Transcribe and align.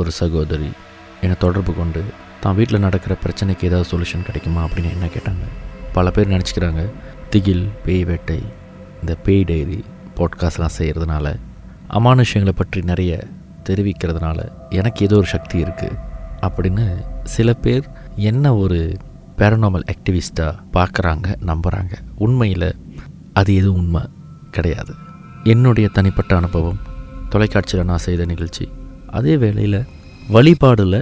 ஒரு 0.00 0.10
சகோதரி 0.10 0.68
என்னை 1.20 1.36
தொடர்பு 1.38 1.72
கொண்டு 1.74 2.02
தான் 2.40 2.54
வீட்டில் 2.54 2.80
நடக்கிற 2.80 3.16
பிரச்சனைக்கு 3.22 3.64
ஏதாவது 3.64 3.88
சொல்யூஷன் 3.90 4.24
கிடைக்குமா? 4.24 4.64
அப்படின்னு 4.64 4.90
என்ன 4.90 5.06
கேட்டாங்க. 5.06 5.46
பல 5.92 6.10
பேர் 6.10 6.28
நினச்சிக்கிறாங்க. 6.28 6.90
திகில் 7.30 7.68
பேய் 7.84 8.04
வேட்டை 8.04 8.42
இந்த 9.00 9.14
பேய் 9.14 9.44
டைரி 9.44 9.84
பாட்காஸ்ட்லாம் 10.16 10.76
செய்கிறதுனால 10.78 11.36
அமானுஷங்களை 11.90 12.48
பற்றி 12.48 12.80
நிறைய 12.80 13.24
தெரிவிக்கிறதுனால 13.68 14.52
எனக்கு 14.70 15.04
ஏதோ 15.04 15.16
ஒரு 15.16 15.26
சக்தி 15.26 15.62
இருக்குது 15.62 15.98
அப்படின்னு 16.42 16.86
சில 17.24 17.54
பேர் 17.54 17.88
என்ன 18.16 18.54
ஒரு 18.54 18.96
பேரனாமல் 19.38 19.86
ஆக்டிவிஸ்ட்டாக 19.92 20.58
பார்க்குறாங்க 20.72 21.34
நம்புகிறாங்க 21.46 21.92
உண்மையில் 22.16 22.76
அது 23.32 23.54
எதுவும் 23.54 23.78
உண்மை 23.78 24.02
கிடையாது. 24.50 24.94
என்னுடைய 25.44 25.88
தனிப்பட்ட 25.88 26.36
அனுபவம் 26.36 26.78
தொலைக்காட்சியில் 27.28 27.84
நான் 27.84 27.98
செய்த 27.98 28.24
நிகழ்ச்சி 28.24 28.68
அதே 29.18 29.34
வேளையில் 29.36 29.80
வழிபாடில் 30.34 31.00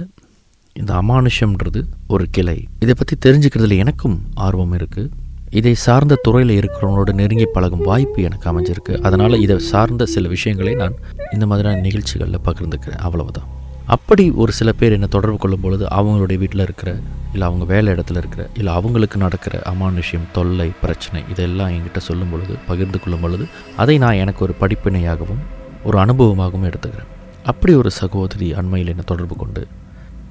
இந்த 0.75 0.91
அமானுஷம்ன்றது 1.01 1.81
ஒரு 2.07 2.25
கிளை. 2.31 2.55
இதை 2.83 2.93
பற்றி 2.97 3.15
தெரிஞ்சுக்கிறதுல 3.25 3.77
எனக்கும் 3.83 4.17
ஆர்வம் 4.45 4.73
இருக்குது 4.77 5.11
இதை 5.59 5.73
சார்ந்த 5.83 6.19
துறையில் 6.25 6.53
இருக்கிறவங்களோட 6.59 7.11
நெருங்கி 7.19 7.47
பழகும் 7.55 7.85
வாய்ப்பு 7.89 8.25
எனக்கு 8.27 8.47
அமைஞ்சிருக்கு. 8.51 8.93
அதனால் 9.01 9.41
இதை 9.45 9.57
சார்ந்த 9.71 10.05
சில 10.05 10.27
விஷயங்களை 10.27 10.73
நான் 10.81 10.95
இந்த 11.33 11.45
மாதிரியான 11.51 11.81
நிகழ்ச்சிகளில் 11.87 12.45
பகிர்ந்துக்கிறேன். 12.45 13.03
அவ்வளவுதான். 13.07 13.47
அப்படி 13.95 14.23
ஒரு 14.41 14.51
சில 14.51 14.69
பேர் 14.79 14.95
என்னை 14.97 15.07
தொடர்பு 15.07 15.37
கொள்ளும் 15.37 15.63
பொழுது 15.65 15.85
அவங்களுடைய 15.97 16.37
வீட்டில் 16.37 16.65
இருக்கிற 16.67 16.89
இல்லை 17.33 17.45
அவங்க 17.47 17.65
வேலை 17.73 17.93
இடத்துல 17.93 18.21
இருக்கிற 18.23 18.43
இல்லை 18.59 18.73
அவங்களுக்கு 18.73 19.17
நடக்கிற 19.17 19.61
அமானுஷ்யம் 19.71 20.27
தொல்லை 20.31 20.69
பிரச்சனை 20.81 21.21
இதெல்லாம் 21.33 21.71
என்கிட்ட 21.75 22.01
சொல்லும் 22.09 22.31
பொழுது 22.31 22.55
பகிர்ந்து 22.67 22.99
கொள்ளும் 22.99 23.23
பொழுது 23.25 23.47
அதை 23.77 23.97
நான் 24.05 24.21
எனக்கு 24.23 24.43
ஒரு 24.45 24.55
படிப்பினையாகவும் 24.61 25.41
ஒரு 25.83 25.97
அனுபவமாகவும் 25.99 26.67
எடுத்துக்கிறேன். 26.69 27.09
அப்படி 27.49 27.73
ஒரு 27.75 27.91
சகோதரி 27.91 28.47
அண்மையில் 28.53 28.91
என்னை 28.93 29.03
தொடர்பு 29.05 29.35
கொண்டு 29.35 29.61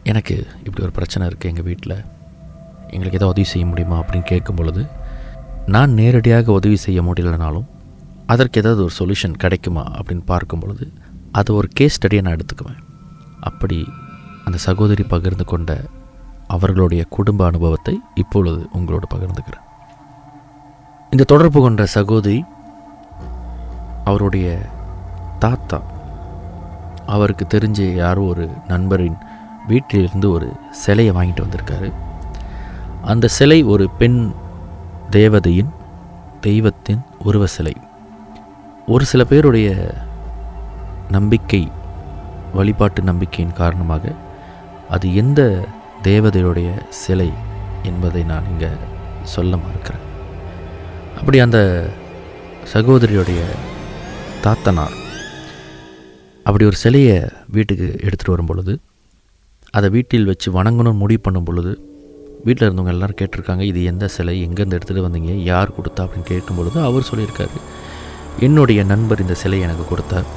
எனக்கு 0.05 0.35
இப்படி 0.59 0.83
ஒரு 0.83 0.93
பிரச்சனை 0.93 1.23
இருக்குது 1.29 1.51
எங்கள் 1.51 1.65
வீட்டில் 1.65 1.95
எங்களுக்கு 2.91 3.19
ஏதோ 3.21 3.27
உதவி 3.27 3.47
செய்ய 3.53 3.67
முடியுமா? 3.67 3.97
அப்படின்னு 4.01 4.27
கேட்கும் 4.33 4.57
பொழுது 4.57 4.83
நான் 5.67 5.93
நேரடியாக 5.93 6.53
உதவி 6.53 6.77
செய்ய 6.77 7.03
முடியலனாலும் 7.03 7.67
அதற்கு 8.27 8.61
ஏதாவது 8.61 8.83
ஒரு 8.83 8.95
சொல்யூஷன் 8.99 9.41
கிடைக்குமா? 9.43 9.85
அப்படின்னு 9.99 10.25
பார்க்கும் 10.25 10.61
பொழுது 10.61 10.87
அது 11.33 11.55
ஒரு 11.55 11.69
கேஸ் 11.73 11.99
ஸ்டடியை 11.99 12.23
நான் 12.23 12.37
எடுத்துக்குவேன். 12.37 12.81
அப்படி 13.41 13.79
அந்த 14.45 14.59
சகோதரி 14.69 15.03
பகிர்ந்து 15.03 15.45
கொண்ட 15.45 15.71
அவர்களுடைய 16.47 17.03
குடும்ப 17.17 17.47
அனுபவத்தை 17.47 17.95
இப்பொழுது 18.15 18.63
உங்களோடு 18.73 19.07
பகிர்ந்துக்கிறேன். 19.15 19.65
இந்த 21.11 21.25
தொடர்பு 21.25 21.61
கொண்ட 21.61 21.83
சகோதரி 21.99 22.41
அவருடைய 24.05 24.49
தாத்தா 25.39 25.79
அவருக்கு 27.15 27.47
தெரிஞ்ச 27.55 27.81
யாரோ 27.95 28.23
ஒரு 28.23 28.45
நண்பரின் 28.69 29.19
வீட்டிலிருந்து 29.67 30.31
ஒரு 30.31 30.49
சிலையை 30.71 31.15
வாங்கிட்டு 31.15 31.45
வந்திருக்காரு. 31.45 31.89
அந்த 33.03 33.27
சிலை 33.39 33.59
ஒரு 33.73 33.85
பெண் 34.01 34.21
தேவதையின் 35.11 35.73
தெய்வத்தின் 36.41 37.03
உருவ 37.25 37.47
சிலை. 37.47 37.75
ஒரு 38.87 39.05
சில 39.05 39.25
பேருடைய 39.25 39.69
நம்பிக்கை 41.11 41.63
வழிபாட்டு 42.55 43.03
நம்பிக்கையின் 43.03 43.59
காரணமாக 43.61 44.13
அது 44.89 45.07
எந்த 45.15 45.41
தேவதையுடைய 46.03 46.69
சிலை 46.89 47.31
என்பதை 47.83 48.23
நான் 48.23 48.49
இங்கே 48.51 48.71
சொல்ல 49.35 49.57
மறுக்கிறேன். 49.57 50.05
அப்படி 51.19 51.39
அந்த 51.47 51.59
சகோதரியுடைய 52.75 53.41
தாத்தனார் 54.41 54.97
அப்படி 56.49 56.65
ஒரு 56.69 56.77
சிலையை 56.83 57.17
வீட்டுக்கு 57.55 57.87
எடுத்துகிட்டு 58.07 58.35
வரும் 58.35 58.49
பொழுது 58.51 58.73
அதை 59.79 59.89
வீட்டில் 59.97 60.29
வச்சு 60.31 60.49
வணங்கணும்னு 60.53 61.01
முடிவு 61.01 61.21
பண்ணும் 61.25 61.47
பொழுது 61.49 61.73
வீட்டில் 62.45 62.67
இருந்தவங்க 62.69 62.93
எல்லோரும் 62.95 63.19
கேட்டிருக்காங்க 63.21 63.65
இது 63.71 63.81
எந்த 63.85 64.09
சிலை 64.15 64.35
எங்கேருந்து 64.47 64.77
எடுத்துகிட்டு 64.79 65.05
வந்தீங்க 65.07 65.35
யார் 65.51 65.75
கொடுத்தா 65.77 66.05
அப்படின்னு 66.05 66.29
கேட்கும் 66.31 66.59
பொழுது 66.59 66.79
அவர் 66.81 67.09
சொல்லியிருக்காரு. 67.11 67.59
என்னுடைய 68.47 68.81
நண்பர் 68.93 69.23
இந்த 69.25 69.35
சிலையை 69.43 69.65
எனக்கு 69.69 69.85
கொடுத்தார். 69.89 70.29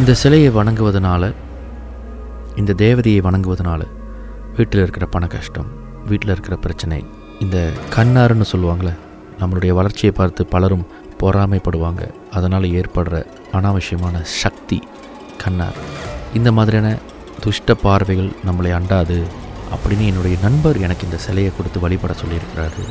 இந்த 0.00 0.14
சிலையை 0.22 0.50
வணங்குவதனால 0.58 1.32
இந்த 2.62 2.74
தேவதையை 2.84 3.20
வணங்குவதனால 3.28 3.82
வீட்டில் 4.56 4.82
இருக்கிற 4.82 5.06
பண 5.06 5.26
கஷ்டம் 5.36 5.70
வீட்டில் 6.10 6.32
இருக்கிற 6.34 6.56
பிரச்சனை 6.56 7.04
இந்த 7.44 7.70
கண்ணாருன்னு 7.96 8.48
சொல்லுவாங்களே 8.52 8.94
நம்மளுடைய 9.40 9.72
வளர்ச்சியை 9.80 10.12
பார்த்து 10.20 10.44
பலரும் 10.54 10.86
பொறாமைப்படுவாங்க. 11.22 12.02
அதனால் 12.36 12.74
ஏற்படுற 12.78 13.24
அனாவசியமான 13.58 14.16
சக்தி 14.42 14.78
கண்ணார். 15.42 15.78
இந்த 16.38 16.50
மாதிரியான 16.56 16.88
துஷ்ட 17.44 17.74
பார்வைகள் 17.84 18.30
நம்மளை 18.48 18.70
அண்டாது 18.78 19.18
அப்படின்னு 19.74 20.04
என்னுடைய 20.10 20.36
நண்பர் 20.46 20.80
எனக்கு 20.86 21.06
இந்த 21.08 21.18
சிலையை 21.26 21.50
கொடுத்து 21.56 21.78
வழிபட 21.84 22.14
சொல்லியிருக்கிறாரு. 22.22 22.82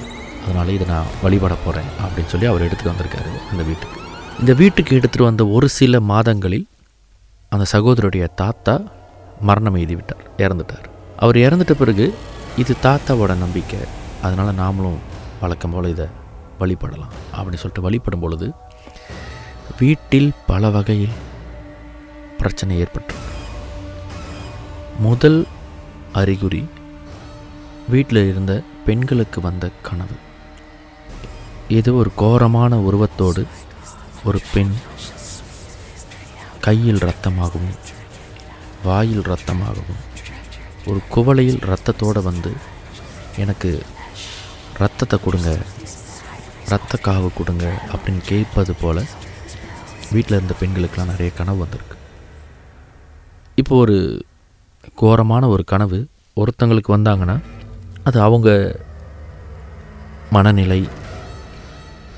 அதனால் 0.45 0.72
இதை 0.75 0.88
நான் 0.94 1.11
வழிபட 1.23 1.53
போகிறேன் 1.66 1.91
அப்படின்னு 2.03 2.31
சொல்லி 2.33 2.47
அவர் 2.51 2.66
எடுத்துகிட்டு 2.66 2.94
வந்திருக்காரு 2.94 3.31
அந்த 3.51 3.63
வீட்டுக்கு. 3.69 4.00
இந்த 4.39 4.53
வீட்டுக்கு 4.61 4.97
எடுத்துகிட்டு 5.00 5.29
வந்த 5.29 5.45
ஒரு 5.57 5.69
சில 5.79 6.00
மாதங்களில் 6.11 6.67
அந்த 7.56 7.66
சகோதரருடைய 7.73 8.25
தாத்தா 8.41 8.75
மரணம் 9.47 9.77
எழுதி 9.81 9.95
விட்டார் 10.00 10.25
இறந்துட்டார். 10.45 10.88
அவர் 11.23 11.38
இறந்துட்ட 11.45 11.73
பிறகு 11.81 12.06
இது 12.62 12.73
தாத்தாவோட 12.83 13.31
நம்பிக்கை. 13.44 13.79
அதனால் 14.25 14.59
நாமளும் 14.62 15.00
வழக்கம் 15.41 15.73
போல் 15.73 15.94
இதை 15.94 16.07
வழிபடலாம் 16.59 17.13
அப்படின்னு 17.35 17.62
சொல்லிட்டு 17.62 17.85
வழிபடும் 17.88 18.23
பொழுது 18.23 18.47
வீட்டில் 19.79 20.29
பல 20.51 20.69
வகையில் 20.75 21.16
பிரச்சனை 22.45 22.73
ஏற்பட்டு 22.83 23.16
முதல் 25.06 25.39
அறிகுறி 26.19 26.63
வீட்டில் 27.94 28.19
இருந்த 28.31 28.53
பெண்களுக்கு 28.85 29.39
வந்த 29.45 29.66
கனவு. 29.88 30.16
ஏதோ 31.78 31.91
ஒரு 32.01 32.11
கோரமான 32.22 32.78
உருவத்தோடு 32.88 33.44
ஒரு 34.28 34.39
பெண் 34.53 34.73
கையில் 36.66 37.01
ரத்தமாகவும் 37.07 37.73
வாயில் 38.85 39.25
ரத்தமாகவும் 39.31 40.03
ஒரு 40.89 41.01
குவளையில் 41.16 41.62
ரத்தத்தோடு 41.72 42.22
வந்து 42.29 42.51
எனக்கு 43.44 43.72
ரத்தத்தை 44.83 45.19
கொடுங்க 45.25 45.51
ரத்த 46.73 47.00
காவு 47.07 47.29
கொடுங்க 47.39 47.66
அப்படின்னு 47.94 48.23
கேட்பது 48.31 48.75
போல் 48.81 49.03
வீட்டில் 50.13 50.38
இருந்த 50.38 50.56
பெண்களுக்கெல்லாம் 50.62 51.13
நிறைய 51.13 51.31
கனவு 51.39 51.62
வந்திருக்கு. 51.63 51.94
இப்போ 53.56 53.76
ஒரு 53.76 54.26
கோரமான 54.96 55.48
ஒரு 55.48 55.64
கனவு 55.64 56.08
ஒருத்தங்களுக்கு 56.38 56.92
வந்தாங்கன்னா 56.96 57.36
அது 58.04 58.22
அவங்க 58.22 58.50
மனநிலை 60.32 60.88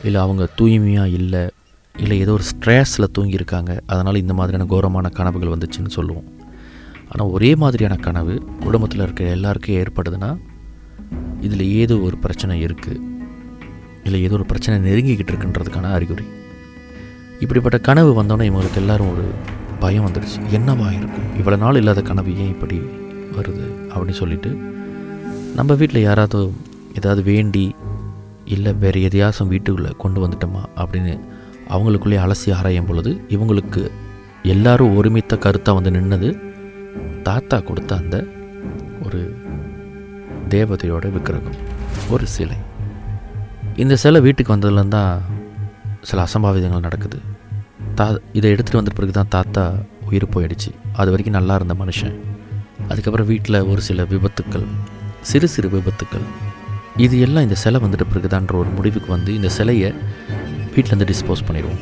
இல்லை 0.03 0.21
அவங்க 0.21 0.49
தூய்மையாக 0.55 1.07
இல்லை 1.09 1.49
இல்லை 1.95 2.19
ஏதோ 2.19 2.31
ஒரு 2.31 2.43
ஸ்ட்ரெஸில் 2.43 3.13
தூங்கியிருக்காங்க 3.19 3.79
அதனால் 3.85 4.15
இந்த 4.15 4.33
மாதிரியான 4.33 4.69
கோரமான 4.69 5.09
கனவுகள் 5.09 5.53
வந்துச்சுன்னு 5.57 5.87
சொல்லுவோம். 5.87 6.27
ஆனால் 7.09 7.27
ஒரே 7.27 7.55
மாதிரியான 7.55 7.95
கனவு 7.95 8.43
குடும்பத்தில் 8.59 9.01
இருக்கிற 9.01 9.29
எல்லாருக்கும் 9.29 9.75
ஏற்படுதுன்னா 9.75 10.37
இதில் 11.41 11.71
ஏதோ 11.71 11.97
ஒரு 11.97 12.17
பிரச்சனை 12.17 12.65
இருக்குது 12.65 13.03
இல்லை 14.03 14.23
ஏதோ 14.23 14.33
ஒரு 14.33 14.45
பிரச்சனை 14.45 14.91
நெருங்கிக்கிட்டு 14.91 15.33
இருக்குன்றதுக்கான 15.33 15.93
அறிகுறி. 15.93 16.25
இப்படிப்பட்ட 17.39 17.77
கனவு 17.77 18.23
வந்தோன்னே 18.23 18.47
இவங்களுக்கு 18.49 18.75
எல்லாரும் 18.75 19.11
ஒரு 19.13 19.25
பயம் 19.79 20.05
வந்துடுச்சு 20.05 20.39
என்னவா 20.51 20.87
இருக்கும்? 20.91 21.27
இவ்வளோ 21.39 21.57
நாள் 21.57 21.75
இல்லாத 21.75 22.01
கனவு 22.01 22.37
ஏன் 22.37 22.47
இப்படி 22.47 22.77
வருது? 23.37 23.65
அப்படின்னு 23.89 24.19
சொல்லிட்டு 24.21 24.51
நம்ம 25.55 25.73
வீட்டில் 25.73 26.01
யாராவது 26.01 26.53
ஏதாவது 26.95 27.21
வேண்டி 27.23 27.75
இல்லை 28.45 28.73
வேறு 28.73 28.99
எதையாசம் 28.99 29.47
வீட்டுக்குள்ளே 29.47 29.91
கொண்டு 29.97 30.27
வந்துட்டோமா 30.27 30.61
அப்படின்னு 30.75 31.19
அவங்களுக்குள்ளே 31.69 32.17
அலசி 32.25 32.53
ஆராயும் 32.53 32.85
பொழுது 32.85 33.21
இவங்களுக்கு 33.29 33.91
எல்லாரும் 34.43 34.95
ஒருமித்த 34.97 35.35
கருத்தாக 35.35 35.73
வந்து 35.73 35.91
நின்னது 35.91 36.29
தாத்தா 37.21 37.59
கொடுத்த 37.59 37.95
அந்த 37.95 38.25
ஒரு 39.05 39.35
தேவதையோட 40.49 41.11
விக்கிரகம் 41.11 41.57
ஒரு 42.09 42.27
சிலை. 42.27 42.57
இந்த 43.75 43.95
சிலை 43.95 44.21
வீட்டுக்கு 44.21 44.55
வந்ததுலேருந்து 44.55 44.87
தான் 44.87 45.21
சில 46.01 46.23
அசம்பாவிதங்கள் 46.23 46.79
நடக்குது. 46.79 47.19
தா 47.99 48.05
இதை 48.37 48.47
எடுத்துகிட்டு 48.53 48.79
வந்த 48.79 48.91
பிறகு 48.97 49.13
தான் 49.17 49.31
தாத்தா 49.35 49.63
உயிர் 50.07 50.25
போயிடுச்சு. 50.33 50.69
அது 50.99 51.09
வரைக்கும் 51.13 51.37
நல்லா 51.37 51.53
இருந்த 51.59 51.75
மனுஷன். 51.81 52.15
அதுக்கப்புறம் 52.89 53.29
வீட்டில் 53.31 53.57
ஒரு 53.71 53.81
சில 53.87 54.03
விபத்துக்கள் 54.11 54.65
சிறு 55.29 55.47
சிறு 55.53 55.69
விபத்துக்கள். 55.75 56.25
இது 57.05 57.15
எல்லாம் 57.25 57.45
இந்த 57.47 57.57
சிலை 57.63 57.79
வந்துட்டு 57.85 58.05
பிறகுதான்ற 58.11 58.53
ஒரு 58.61 58.69
முடிவுக்கு 58.77 59.09
வந்து 59.15 59.31
இந்த 59.37 59.49
சிலையை 59.57 59.89
வீட்டிலேருந்து 60.73 61.07
டிஸ்போஸ் 61.11 61.45
பண்ணிடுவோம். 61.47 61.81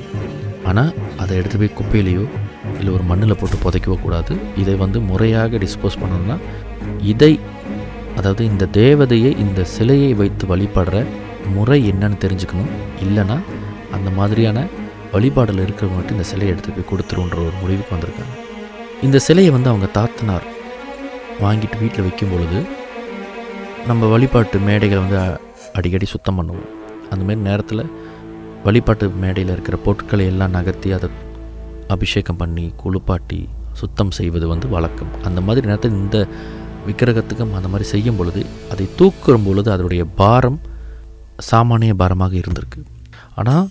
ஆனால் 0.70 0.92
அதை 1.22 1.34
எடுத்துகிட்டு 1.40 1.64
போய் 1.64 1.78
குப்பையிலையோ 1.80 2.24
இல்லை 2.80 2.92
ஒரு 2.98 3.04
மண்ணில் 3.10 3.40
போட்டு 3.42 3.58
புதைக்கவோ 3.66 3.98
கூடாது. 4.06 4.34
இதை 4.62 4.76
வந்து 4.84 5.02
முறையாக 5.10 5.58
டிஸ்போஸ் 5.66 6.00
பண்ணணும்னா 6.04 6.38
இதை 7.12 7.34
அதாவது 8.20 8.42
இந்த 8.52 8.70
தேவதையை 8.80 9.32
இந்த 9.46 9.62
சிலையை 9.76 10.12
வைத்து 10.22 10.46
வழிபடுற 10.54 11.06
முறை 11.58 11.80
என்னன்னு 11.92 12.18
தெரிஞ்சுக்கணும். 12.26 12.74
இல்லைன்னா 13.06 13.38
அந்த 13.98 14.10
மாதிரியான 14.20 14.68
வழிபாடில் 15.16 15.64
இருக்கிறவங்கள்ட்ட 15.66 16.18
இந்த 16.18 16.26
சிலையை 16.32 16.52
எடுத்து 16.54 16.72
போய் 16.76 16.90
கொடுத்துருன்ற 16.92 17.38
ஒரு 17.48 17.56
முடிவுக்கு 17.62 17.94
வந்திருக்காங்க. 17.96 18.34
இந்த 19.06 19.18
சிலையை 19.28 19.52
வந்து 19.56 19.72
அவங்க 19.72 19.88
தாத்தனார் 19.98 20.46
வாங்கிட்டு 21.44 21.78
வீட்டில் 21.84 22.06
வைக்கும் 22.08 22.32
பொழுது 22.34 22.60
நம்ம 23.90 24.08
வழிபாட்டு 24.14 24.58
மேடைகளை 24.68 25.00
வந்து 25.06 25.18
அடிக்கடி 25.78 26.08
சுத்தம் 26.14 26.38
பண்ணுவோம். 26.40 26.70
அந்தமாரி 27.14 27.42
நேரத்தில் 27.50 27.84
வழிபாட்டு 28.66 29.06
மேடையில் 29.24 29.52
இருக்கிற 29.56 29.76
பொருட்களை 29.86 30.26
எல்லாம் 30.32 30.54
நகர்த்தி 30.58 30.92
அதை 30.98 31.08
அபிஷேகம் 31.96 32.40
பண்ணி 32.42 32.66
குளிப்பாட்டி 32.82 33.40
சுத்தம் 33.82 34.14
செய்வது 34.18 34.46
வந்து 34.54 34.68
வழக்கம். 34.76 35.12
அந்த 35.28 35.40
மாதிரி 35.48 35.66
நேரத்தில் 35.70 36.00
இந்த 36.04 36.20
விக்கிரகத்துக்கும் 36.88 37.54
அந்த 37.58 37.68
மாதிரி 37.74 37.86
செய்யும் 37.94 38.18
பொழுது 38.20 38.42
அதை 38.74 38.86
தூக்குற 39.00 39.36
பொழுது 39.48 39.70
அதனுடைய 39.76 40.04
பாரம் 40.22 40.60
சாமானிய 41.50 41.94
பாரமாக 42.02 42.36
இருந்திருக்கு. 42.42 42.82
ஆனால் 43.42 43.66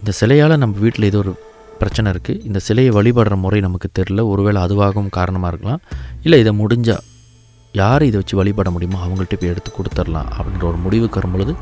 இந்த 0.00 0.12
சிலையால் 0.20 0.60
நம்ம 0.62 0.74
வீட்டில் 0.84 1.06
ஏதோ 1.10 1.18
ஒரு 1.24 1.32
பிரச்சனை 1.80 2.08
இருக்குது 2.14 2.42
இந்த 2.48 2.58
சிலையை 2.66 2.90
வழிபடுற 2.96 3.34
முறை 3.44 3.58
நமக்கு 3.66 3.88
தெரில 3.98 4.20
ஒருவேளை 4.32 4.58
அதுவாகவும் 4.66 5.14
காரணமாக 5.18 5.50
இருக்கலாம். 5.52 5.82
இல்லை 6.24 6.38
இதை 6.42 6.52
முடிஞ்சால் 6.62 7.04
யார் 7.80 8.02
இதை 8.08 8.16
வச்சு 8.20 8.36
வழிபட 8.40 8.68
முடியுமோ 8.74 8.98
அவங்கள்ட்ட 9.04 9.36
போய் 9.40 9.52
எடுத்து 9.52 9.70
கொடுத்துர்லாம் 9.78 10.28
அப்படின்ற 10.36 10.64
ஒரு 10.70 10.78
முடிவுக்கு 10.84 11.18
வரும்பொழுது 11.20 11.54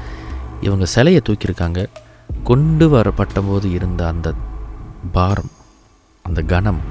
இவங்க 0.66 0.84
சிலையை 0.94 1.20
தூக்கியிருக்காங்க. 1.28 1.80
கொண்டு 2.50 2.86
வரப்பட்ட 2.94 3.38
போது 3.48 3.66
இருந்த 3.78 4.02
அந்த 4.12 4.28
பாரம் 5.16 5.50
அந்த 6.24 6.40
கணம் 6.52 6.82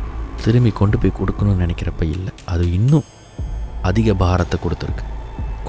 திரும்பி 0.44 0.72
கொண்டு 0.82 0.98
போய் 1.02 1.18
கொடுக்கணும்னு 1.20 1.64
நினைக்கிறப்ப 1.66 2.04
இல்லை. 2.16 2.34
அது 2.54 2.66
இன்னும் 2.80 3.08
அதிக 3.90 4.14
பாரத்தை 4.24 4.58
கொடுத்துருக்கு. 4.66 5.06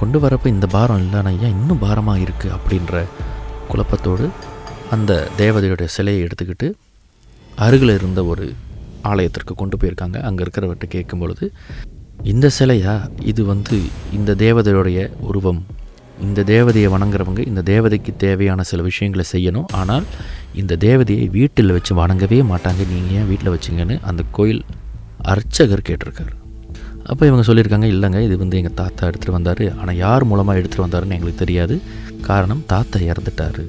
கொண்டு 0.00 0.18
வரப்போ 0.24 0.46
இந்த 0.54 0.66
பாரம் 0.76 1.00
இல்லைனா 1.04 1.30
ஏன் 1.44 1.54
இன்னும் 1.58 1.84
பாரமாக 1.86 2.24
இருக்குது 2.24 2.54
அப்படின்ற 2.56 3.04
குழப்பத்தோடு 3.70 4.26
அந்த 4.94 5.12
தேவதையுடைய 5.40 5.88
சிலையை 5.96 6.20
எடுத்துக்கிட்டு 6.26 6.68
அருகில் 7.66 7.94
இருந்த 7.98 8.20
ஒரு 8.32 8.44
ஆலயத்திற்கு 9.10 9.54
கொண்டு 9.60 9.76
போயிருக்காங்க. 9.80 10.18
அங்கே 10.28 10.42
இருக்கிறவர்கிட்ட 10.44 10.86
கேட்கும் 10.94 11.22
பொழுது 11.22 11.44
இந்த 12.32 12.46
சிலையா? 12.58 12.94
இது 13.30 13.42
வந்து 13.52 13.76
இந்த 14.18 14.34
தேவதையுடைய 14.44 14.98
உருவம். 15.28 15.60
இந்த 16.26 16.44
தேவதையை 16.52 16.88
வணங்குறவங்க 16.94 17.40
இந்த 17.50 17.62
தேவதைக்கு 17.70 18.12
தேவையான 18.24 18.62
சில 18.70 18.82
விஷயங்களை 18.88 19.24
செய்யணும். 19.32 19.68
ஆனால் 19.80 20.04
இந்த 20.60 20.78
தேவதையை 20.86 21.26
வீட்டில் 21.38 21.74
வச்சு 21.76 21.94
வணங்கவே 22.02 22.40
மாட்டாங்க. 22.52 22.82
நீங்கள் 22.92 23.16
ஏன் 23.20 23.28
வீட்டில் 23.30 23.54
வச்சிங்கன்னு 23.54 23.96
அந்த 24.10 24.24
கோயில் 24.38 24.62
அர்ச்சகர் 25.32 25.86
கேட்டிருக்காரு. 25.88 26.34
அப்போ 27.10 27.22
இவங்க 27.30 27.44
சொல்லியிருக்காங்க 27.48 27.88
இல்லைங்க 27.94 28.20
இது 28.26 28.36
வந்து 28.42 28.58
எங்கள் 28.60 28.78
தாத்தா 28.82 29.08
எடுத்துகிட்டு 29.08 29.38
வந்தார். 29.38 29.64
ஆனால் 29.80 30.00
யார் 30.04 30.28
மூலமாக 30.30 30.60
எடுத்துகிட்டு 30.60 30.86
வந்தாருன்னு 30.86 31.16
எங்களுக்கு 31.18 31.42
தெரியாது. 31.44 31.76
காரணம் 32.30 32.62
தாத்தா 32.74 33.00
இறந்துட்டாரு. 33.12 33.64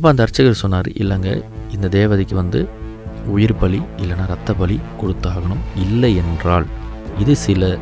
அப்போ 0.00 0.12
அந்த 0.12 0.24
அர்ச்சகர் 0.24 0.60
சொன்னார் 0.60 0.86
இல்லைங்க 1.02 1.30
இந்த 1.72 1.88
தேவதைக்கு 1.96 2.34
வந்து 2.34 2.60
உயிர் 3.34 3.54
பலி 3.56 3.80
இல்லைன்னா 4.02 4.26
ரத்த 4.30 4.54
பலி 4.60 4.76
கொடுத்தாகணும். 5.00 5.60
இல்லை 5.84 6.16
என்றால் 6.20 6.66
இது 7.18 7.36
சில 7.36 7.78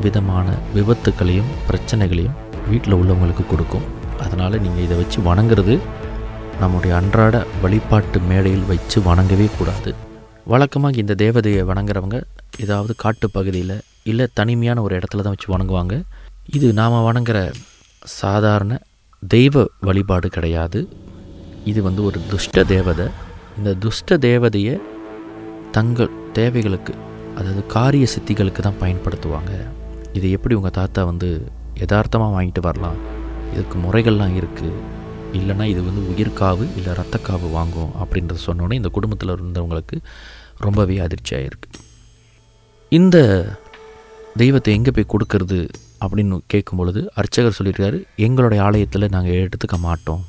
விதமான 0.00 0.46
விபத்துக்களையும் 0.74 1.48
பிரச்சனைகளையும் 1.68 2.36
வீட்டில் 2.68 2.96
உள்ளவங்களுக்கு 2.98 3.46
கொடுக்கும். 3.46 3.86
அதனால் 4.20 4.60
நீங்கள் 4.60 4.84
இதை 4.84 4.96
வச்சு 4.96 5.20
வணங்குறது 5.20 5.76
நம்முடைய 6.60 6.96
அன்றாட 6.96 7.42
வழிபாட்டு 7.62 8.20
மேடையில் 8.20 8.68
வச்சு 8.72 9.00
வணங்கவே 9.00 9.48
கூடாது. 9.58 9.94
வழக்கமாக 10.52 11.02
இந்த 11.04 11.16
தேவதையை 11.24 11.64
வணங்குறவங்க 11.72 12.22
ஏதாவது 12.58 12.94
காட்டுப் 12.96 13.32
பகுதியில் 13.32 13.76
இல்லை 14.02 14.28
தனிமையான 14.34 14.82
ஒரு 14.82 14.98
இடத்துல 14.98 15.26
தான் 15.26 15.36
வச்சு 15.36 15.50
வணங்குவாங்க. 15.56 16.02
இது 16.52 16.72
நாம் 16.72 17.02
வணங்குற 17.10 17.50
சாதாரண 18.20 18.80
தெய்வ 19.22 19.66
வழிபாடு 19.80 20.28
கிடையாது. 20.28 20.88
இது 21.64 21.82
வந்து 21.82 22.04
ஒரு 22.04 22.18
துஷ்ட 22.30 22.64
தேவதை. 22.64 23.06
இந்த 23.58 23.74
துஷ்ட 23.74 24.18
தேவதையை 24.18 24.80
தங்கள் 25.72 26.10
தேவைகளுக்கு 26.32 26.92
அதாவது 27.38 27.66
காரிய 27.66 28.06
சித்திகளுக்கு 28.14 28.62
தான் 28.62 28.80
பயன்படுத்துவாங்க. 28.82 29.52
இது 30.12 30.30
எப்படி 30.30 30.54
உங்கள் 30.54 30.70
தாத்தா 30.70 31.04
வந்து 31.04 31.50
யதார்த்தமாக 31.80 32.34
வாங்கிட்டு 32.36 32.60
வரலாம்? 32.60 32.98
இதுக்கு 33.52 33.78
முறைகள்லாம் 33.78 34.36
இருக்குது 34.40 34.72
இல்லைன்னா 35.38 35.64
இது 35.64 35.82
வந்து 35.82 36.02
உயிர்காவு 36.10 36.64
இல்லை 36.76 36.92
ரத்தக்காவு 36.92 37.48
வாங்கும் 37.58 37.92
அப்படின்றத 38.02 38.40
சொன்னோன்னே 38.46 38.72
இந்த 38.72 38.88
குடும்பத்தில் 38.88 39.34
இருந்தவங்களுக்கு 39.34 39.96
ரொம்பவே 40.66 40.96
அதிர்ச்சியாக 40.98 41.48
இருக்குது 41.48 41.86
இந்த 42.92 43.16
தெய்வத்தை 44.36 44.74
எங்கே 44.78 44.90
போய் 44.90 45.12
கொடுக்கறது 45.12 45.68
அப்படின்னு 46.02 46.38
கேட்கும் 46.46 46.78
பொழுது 46.80 47.10
அர்ச்சகர் 47.14 47.56
சொல்லியிருக்காரு 47.58 48.02
எங்களுடைய 48.16 48.62
ஆலயத்தில் 48.62 49.12
நாங்கள் 49.14 49.40
எடுத்துக்க 49.46 49.78
மாட்டோம். 49.78 50.24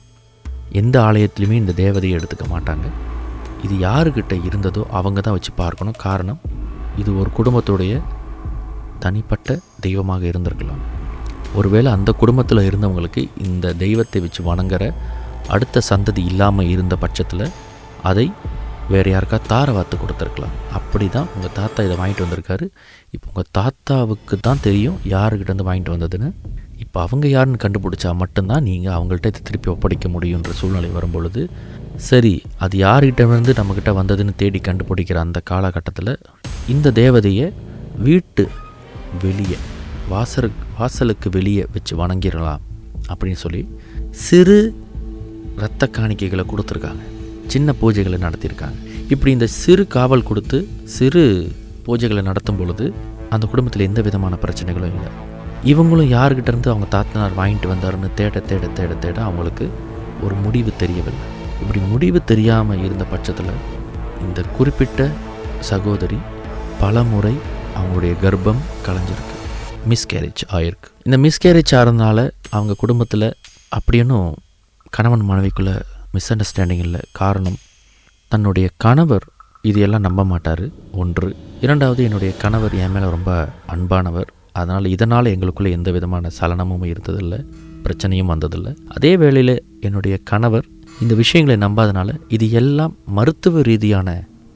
எந்த 0.81 0.95
ஆலயத்துலையுமே 1.07 1.57
இந்த 1.61 1.73
தேவதையை 1.83 2.15
எடுத்துக்க 2.19 2.45
மாட்டாங்க. 2.53 2.87
இது 3.65 3.75
யாருக்கிட்ட 3.87 4.33
இருந்ததோ 4.47 4.83
அவங்க 4.99 5.19
தான் 5.21 5.35
வச்சு 5.37 5.51
பார்க்கணும். 5.61 5.97
காரணம் 6.05 6.39
இது 7.01 7.09
ஒரு 7.21 7.29
குடும்பத்துடைய 7.37 7.93
தனிப்பட்ட 9.03 9.57
தெய்வமாக 9.85 10.23
இருந்திருக்கலாம். 10.31 10.81
ஒருவேளை 11.59 11.89
அந்த 11.97 12.11
குடும்பத்தில் 12.21 12.67
இருந்தவங்களுக்கு 12.69 13.21
இந்த 13.47 13.73
தெய்வத்தை 13.83 14.19
வச்சு 14.25 14.41
வணங்குற 14.49 14.83
அடுத்த 15.55 15.81
சந்ததி 15.89 16.23
இல்லாமல் 16.31 16.71
இருந்த 16.73 16.95
பட்சத்தில் 17.03 17.45
அதை 18.09 18.25
வேறு 18.93 19.09
யாருக்கா 19.13 19.37
தார 19.51 19.71
வாத்து 19.77 19.95
கொடுத்துருக்கலாம். 19.97 20.55
அப்படி 20.77 21.07
தான் 21.15 21.27
உங்கள் 21.35 21.55
தாத்தா 21.59 21.83
இதை 21.87 21.95
வாங்கிட்டு 21.99 22.25
வந்திருக்காரு. 22.25 22.65
இப்போ 23.15 23.27
உங்கள் 23.31 23.49
தாத்தாவுக்கு 23.57 24.37
தான் 24.47 24.63
தெரியும் 24.67 24.97
யாருக்கிட்டேருந்து 25.15 25.67
வாங்கிட்டு 25.69 25.95
வந்ததுன்னு. 25.95 26.29
இப்போ 26.89 27.01
அவங்க 27.01 27.27
யாருன்னு 27.27 27.57
கண்டுபிடிச்சா 27.63 28.15
மட்டும்தான் 28.15 28.63
நீங்கள் 28.63 28.93
அவங்கள்ட்ட 28.93 29.29
இதை 29.31 29.41
திருப்பி 29.43 29.69
ஒப்படைக்க 29.71 30.07
முடியுன்ற 30.09 30.53
சூழ்நிலை 30.59 30.89
வரும்பொழுது 30.89 31.49
சரி 31.95 32.41
அது 32.57 32.75
யார்கிட்ட 32.79 33.27
இருந்து 33.27 33.53
நம்மக்கிட்ட 33.53 33.91
வந்ததுன்னு 33.99 34.33
தேடி 34.35 34.59
கண்டுபிடிக்கிற 34.59 35.13
அந்த 35.13 35.39
காலகட்டத்தில் 35.39 36.13
இந்த 36.67 36.91
தேவதையை 36.91 37.53
வீட்டு 37.97 38.49
வெளியே 39.21 39.57
வாசல் 40.09 40.49
வாசலுக்கு 40.79 41.29
வெளியே 41.29 41.65
வச்சு 41.73 41.95
வணங்கிடலாம் 41.97 42.65
அப்படின்னு 43.07 43.41
சொல்லி 43.45 43.63
சிறு 44.09 44.59
இரத்த 45.57 45.89
காணிக்கைகளை 45.97 46.45
கொடுத்துருக்காங்க. 46.49 47.05
சின்ன 47.47 47.73
பூஜைகளை 47.81 48.19
நடத்தியிருக்காங்க. 48.25 48.77
இப்படி 49.09 49.31
இந்த 49.31 49.47
சிறு 49.61 49.87
காவல் 49.87 50.23
கொடுத்து 50.23 50.67
சிறு 50.97 51.23
பூஜைகளை 51.85 52.21
நடத்தும் 52.21 52.57
பொழுது 52.57 52.93
அந்த 53.29 53.47
குடும்பத்தில் 53.47 53.87
எந்த 53.87 54.01
விதமான 54.01 54.37
பிரச்சனைகளும் 54.41 54.95
இல்லை. 54.97 55.11
இவங்களும் 55.65 56.11
யாருக்கிட்டேருந்து 56.13 56.67
அவங்க 56.67 56.85
தாத்தனார் 56.89 57.37
வாங்கிட்டு 57.37 57.69
வந்தாருன்னு 57.71 58.13
தேட 58.13 58.39
தேட 58.39 58.67
தேட 58.67 58.93
தேட 58.93 59.21
அவங்களுக்கு 59.21 59.71
ஒரு 60.23 60.35
முடிவு 60.35 60.71
தெரியவில்லை. 60.77 61.23
இப்படி 61.61 61.79
முடிவு 61.79 62.23
தெரியாமல் 62.23 62.83
இருந்த 62.83 63.03
பட்சத்தில் 63.03 63.51
இந்த 64.21 64.41
குறிப்பிட்ட 64.41 65.09
சகோதரி 65.59 66.17
பல 66.79 67.03
முறை 67.03 67.33
அவங்களுடைய 67.75 68.13
கர்ப்பம் 68.23 68.61
கலைஞ்சிருக்கு 68.85 69.35
மிஸ்கேரேஜ் 69.89 70.43
ஆயிருக்கு. 70.51 70.87
இந்த 71.03 71.17
மிஸ்கேரேஜ் 71.17 71.71
ஆகிறதுனால 71.71 72.31
அவங்க 72.49 72.73
குடும்பத்தில் 72.77 73.33
அப்படியேனும் 73.69 74.35
கணவன் 74.89 75.29
மனைவிக்குள்ளே 75.29 75.81
மிஸ் 76.11 76.33
அண்டர்ஸ்டாண்டிங் 76.33 76.83
இல்லை. 76.87 76.99
காரணம் 77.11 77.57
தன்னுடைய 78.27 78.69
கணவர் 78.77 79.23
இது 79.61 79.81
எல்லாம் 79.81 80.01
நம்ப 80.01 80.25
மாட்டார். 80.25 80.69
ஒன்று. 80.91 81.35
இரண்டாவது 81.61 82.03
என்னுடைய 82.03 82.37
கணவர் 82.37 82.73
என் 82.73 82.91
மேலே 82.91 83.09
ரொம்ப 83.09 83.49
அன்பானவர். 83.67 84.29
அதனால் 84.61 84.87
இதனால் 84.95 85.31
எங்களுக்குள்ளே 85.33 85.71
எந்த 85.77 85.89
விதமான 85.97 86.29
சலனமும் 86.39 86.85
இருந்ததில்லை 86.91 87.39
பிரச்சனையும் 87.85 88.31
வந்ததில்லை. 88.33 88.71
அதே 88.95 89.11
வேளையில் 89.21 89.55
என்னுடைய 89.87 90.15
கணவர் 90.31 90.65
இந்த 91.03 91.13
விஷயங்களை 91.21 91.55
நம்பாதனால 91.65 92.09
இது 92.35 92.45
எல்லாம் 92.61 92.93
மருத்துவ 93.17 93.61
ரீதியான 93.69 94.09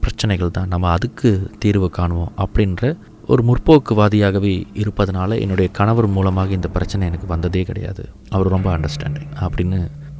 பிரச்சனைகள் 0.04 0.54
தான். 0.56 0.70
நம்ம 0.72 0.88
அதுக்கு 0.96 1.30
தீர்வு 1.62 1.88
காணுவோம் 1.98 2.32
அப்படின்ற 2.44 2.92
ஒரு 3.32 3.42
முற்போக்குவாதியாகவே 3.48 4.54
இருப்பதனால 4.82 5.38
என்னுடைய 5.44 5.68
கணவர் 5.78 6.08
மூலமாக 6.16 6.52
இந்த 6.58 6.68
பிரச்சனை 6.74 7.06
எனக்கு 7.10 7.28
வந்ததே 7.34 7.62
கிடையாது. 7.68 8.02
அவர் 8.34 8.54
ரொம்ப 8.54 8.68
அண்டர்ஸ்டாண்டிங் 8.76 9.30
அப்படின்னு 9.44 9.78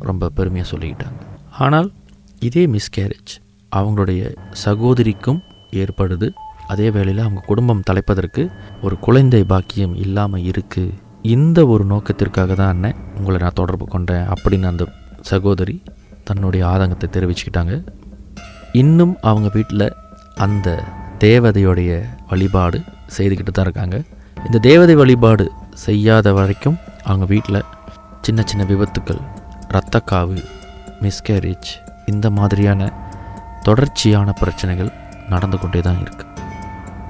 ரொம்ப 0.09 0.31
பெருமையாக 0.39 0.69
சொல்லிக்கிட்டாங்க. 0.71 1.21
ஆனால் 1.65 1.89
இதே 2.49 2.65
மிஸ்கேரேஜ் 2.77 3.35
அவங்களுடைய 3.73 4.23
சகோதரிக்கும் 4.65 5.43
ஏற்படுது. 5.83 6.27
அதே 6.67 6.91
வேளையில் 6.91 7.23
அவங்க 7.23 7.41
குடும்பம் 7.47 7.83
தலைப்பதற்கு 7.89 8.43
ஒரு 8.83 8.99
குழந்தை 8.99 9.43
பாக்கியம் 9.45 9.95
இல்லாமல் 9.95 10.43
இருக்குது 10.43 10.95
இந்த 11.23 11.67
ஒரு 11.67 11.85
நோக்கத்திற்காக 11.85 12.55
தான் 12.55 12.69
அண்ணன் 12.69 12.99
உங்களை 13.19 13.39
நான் 13.39 13.59
தொடர்பு 13.61 13.87
கொண்டேன் 13.87 14.27
அப்படின்னு 14.27 14.67
அந்த 14.67 14.85
சகோதரி 15.23 15.83
தன்னுடைய 16.25 16.67
ஆதங்கத்தை 16.67 17.09
தெரிவிச்சுக்கிட்டாங்க. 17.13 17.75
இன்னும் 18.73 19.19
அவங்க 19.21 19.49
வீட்டில் 19.49 19.87
அந்த 20.37 20.69
தேவதையுடைய 21.19 21.91
வழிபாடு 22.29 22.79
செய்துக்கிட்டு 23.17 23.51
தான் 23.51 23.65
இருக்காங்க. 23.65 23.97
இந்த 24.47 24.59
தேவதை 24.59 24.95
வழிபாடு 24.95 25.45
செய்யாத 25.75 26.33
வரைக்கும் 26.33 26.79
அவங்க 27.05 27.25
வீட்டில் 27.25 27.67
சின்ன 28.21 28.43
சின்ன 28.47 28.65
விபத்துக்கள் 28.65 29.23
இரத்தக்காவு 29.69 30.39
மிஸ்கேரேஜ் 31.03 31.71
இந்த 32.07 32.31
மாதிரியான 32.31 32.93
தொடர்ச்சியான 33.63 34.33
பிரச்சனைகள் 34.33 34.93
நடந்து 35.29 35.59
கொண்டே 35.59 35.81
தான் 35.81 36.01
இருக்குது 36.01 36.44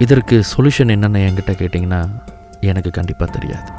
இதற்கு 0.03 0.35
சொல்யூஷன் 0.51 0.93
என்னென்னு 0.95 1.19
என்கிட்ட 1.27 1.51
கேட்டிங்கன்னா 1.59 1.99
எனக்கு 2.69 2.89
கண்டிப்பாக 2.89 3.29
தெரியாது. 3.31 3.69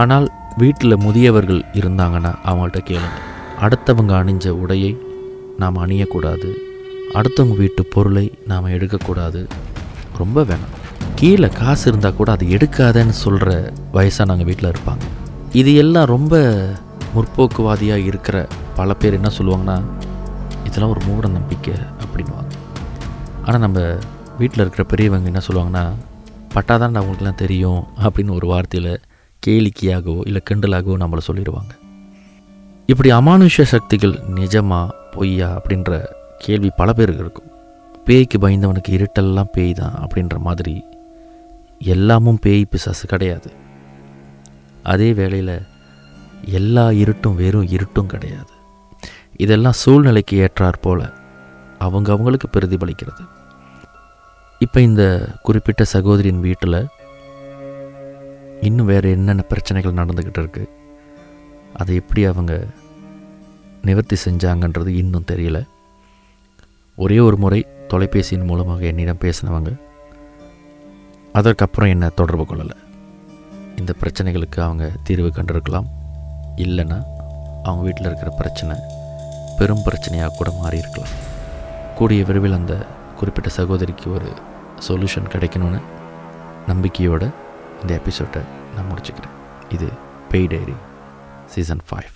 ஆனால் 0.00 0.26
வீட்டில் 0.56 1.02
முதியவர்கள் 1.04 1.60
இருந்தாங்கன்னா 1.80 2.32
அவங்கள்ட்ட 2.48 2.80
கேளுங்க. 2.90 3.18
அடுத்தவங்க 3.64 4.12
அணிஞ்ச 4.20 4.48
உடையை 4.62 4.92
நாம் 5.62 5.78
அணியக்கூடாது. 5.84 6.48
அடுத்தவங்க 7.18 7.56
வீட்டு 7.56 7.84
பொருளை 7.84 8.26
நாம் 8.50 8.72
எடுக்கக்கூடாது. 8.76 9.46
ரொம்ப 10.16 10.42
வேணாம். 10.42 10.74
கீழே 11.14 11.48
காசு 11.48 11.84
இருந்தால் 11.90 12.14
கூட 12.14 12.32
அது 12.32 12.46
எடுக்காதேன்னு 12.56 13.16
சொல்கிற 13.24 13.72
வயசானவங்க 13.96 14.44
வீட்டில் 14.44 14.72
இருப்பாங்க. 14.72 15.04
இது 15.52 15.74
எல்லாம் 15.74 16.10
ரொம்ப 16.14 16.42
முற்போக்குவாதியாக 17.14 18.06
இருக்கிற 18.10 18.46
பல 18.74 18.94
பேர் 18.94 19.18
என்ன 19.18 19.30
சொல்லுவாங்கன்னா 19.38 19.76
இதெல்லாம் 20.66 20.92
ஒரு 20.94 21.02
மூட 21.06 21.28
நம்பிக்கை 21.28 21.74
அப்படின்வாங்க 22.04 22.52
ஆனால் 23.44 23.60
நம்ம 23.60 23.80
வீட்டில் 24.38 24.60
இருக்கிற 24.60 24.84
பெரியவங்க 24.88 25.30
என்ன 25.30 25.40
சொல்லுவாங்கன்னா 25.48 25.84
பட்டாதான் 26.54 26.96
அவங்களுக்குலாம் 26.98 27.34
தெரியும் 27.34 27.86
அப்படின்னு 28.02 28.34
ஒரு 28.34 28.46
வார்த்தையில் 28.52 28.96
கேளிக்கையாகவோ 29.46 30.20
இல்லை 30.24 30.42
கிண்டலாகவோ 30.50 30.94
நம்மளை 31.02 31.18
சொல்லிடுவாங்க. 31.26 31.72
இப்படி 32.86 33.12
அமானுஷ்ய 33.12 33.62
சக்திகள் 33.62 34.12
நிஜமா 34.12 34.88
பொய்யா 35.10 35.60
அப்படின்ற 35.60 36.04
கேள்வி 36.38 36.70
பல 36.76 36.92
பேருக்கு 36.92 37.20
இருக்கும். 37.20 37.50
பேய்க்கு 38.04 38.38
பயந்தவனுக்கு 38.38 38.88
இருட்டெல்லாம் 38.88 39.50
பேய் 39.52 39.72
தான் 39.72 40.06
அப்படின்ற 40.06 40.38
மாதிரி 40.38 40.84
எல்லாமும் 41.78 42.38
பேய் 42.38 42.64
பிசாசு 42.64 43.06
கிடையாது. 43.06 43.50
அதே 44.82 45.12
வேளையில் 45.12 45.62
எல்லா 46.44 46.90
இருட்டும் 46.90 47.34
வெறும் 47.34 47.68
இருட்டும் 47.68 48.06
கிடையாது. 48.06 48.54
இதெல்லாம் 49.36 49.72
சூழ்நிலைக்கு 49.72 50.36
ஏற்றாற் 50.38 50.80
போல 50.80 51.10
அவங்க 51.78 52.12
அவங்களுக்கு 52.12 52.48
பிரதிபலிக்கிறது. 52.52 53.24
இப்போ 54.58 54.80
இந்த 54.80 55.02
குறிப்பிட்ட 55.42 55.84
சகோதரியின் 55.84 56.40
வீட்டில் 56.40 56.86
இன்னும் 58.60 58.86
வேறு 58.86 59.10
என்னென்ன 59.10 59.42
பிரச்சனைகள் 59.42 59.92
நடந்துக்கிட்டு 59.92 60.40
இருக்கு? 60.42 60.68
அதை 61.76 61.94
எப்படி 61.94 62.24
அவங்க 62.24 62.64
நிவர்த்தி 63.82 64.16
செஞ்சாங்கன்றது 64.24 64.86
இன்னும் 64.86 65.28
தெரியல. 65.30 65.58
ஒரே 66.96 67.18
ஒரு 67.18 67.36
முறை 67.36 67.66
தொலைபேசியின் 67.88 68.44
மூலமாக 68.44 68.84
என்னிடம் 68.84 69.22
பேசினவங்க 69.24 69.72
அதற்கப்புறம் 71.32 71.90
என்ன 71.90 72.08
தொடர்பு 72.08 72.44
கொள்ளலை. 72.44 72.76
இந்த 73.76 73.94
பிரச்சனைகளுக்கு 74.00 74.60
அவங்க 74.60 74.90
தீர்வு 75.04 75.28
கண்டிருக்கலாம். 75.28 75.88
இல்லைன்னா 76.56 77.02
அவங்க 77.62 77.82
வீட்டில் 77.82 78.06
இருக்கிற 78.06 78.30
பிரச்சனை 78.36 78.76
பெரும் 79.58 79.84
பிரச்சனையாக 79.84 80.36
கூட 80.36 80.50
மாறி 80.50 80.78
இருக்கலாம் 80.78 81.14
கூடிய 81.94 82.24
விரைவில் 82.24 82.52
அந்த 82.52 82.86
குறிப்பிட்ட 83.20 83.50
சகோதரிக்கு 83.58 84.06
ஒரு 84.16 84.28
சொல்யூஷன் 84.88 85.30
கிடைக்கணும்னு 85.34 85.80
நம்பிக்கையோடு 86.66 87.26
இந்த 87.80 87.92
எபிசோட்டை 88.00 88.42
நான் 88.74 88.88
முடிச்சுக்கிறேன். 88.90 89.34
இது 89.74 89.88
பெய் 90.32 90.48
டைரி 90.52 90.76
சீசன் 91.54 91.84
ஃபைவ் 91.88 92.10